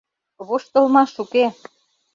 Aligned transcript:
Воштылмаш 0.47 1.11
уке. 1.23 1.45